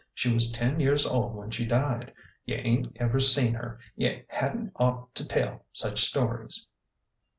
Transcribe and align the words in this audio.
She 0.15 0.33
was 0.33 0.51
ten 0.51 0.79
years 0.79 1.05
old 1.05 1.35
when 1.35 1.51
she 1.51 1.63
died. 1.63 2.11
You 2.43 2.55
ain't 2.55 2.97
ever 2.99 3.19
seen 3.19 3.53
her. 3.53 3.79
You 3.95 4.23
hadn't 4.29 4.71
ought 4.77 5.13
to 5.13 5.27
tell 5.27 5.63
such 5.73 6.03
stories." 6.05 6.65